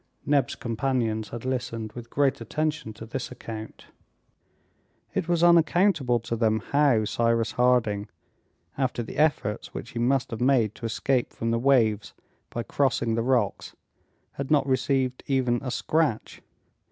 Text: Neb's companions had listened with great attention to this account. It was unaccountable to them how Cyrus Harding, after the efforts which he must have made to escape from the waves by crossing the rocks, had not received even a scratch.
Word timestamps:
Neb's 0.25 0.55
companions 0.55 1.29
had 1.29 1.45
listened 1.45 1.91
with 1.91 2.09
great 2.09 2.41
attention 2.41 2.91
to 2.93 3.05
this 3.05 3.29
account. 3.29 3.85
It 5.13 5.27
was 5.27 5.43
unaccountable 5.43 6.19
to 6.21 6.35
them 6.35 6.61
how 6.71 7.05
Cyrus 7.05 7.51
Harding, 7.51 8.09
after 8.79 9.03
the 9.03 9.17
efforts 9.17 9.75
which 9.75 9.91
he 9.91 9.99
must 9.99 10.31
have 10.31 10.41
made 10.41 10.73
to 10.73 10.87
escape 10.87 11.31
from 11.33 11.51
the 11.51 11.59
waves 11.59 12.15
by 12.49 12.63
crossing 12.63 13.13
the 13.13 13.21
rocks, 13.21 13.75
had 14.31 14.49
not 14.49 14.65
received 14.65 15.21
even 15.27 15.59
a 15.61 15.69
scratch. 15.69 16.41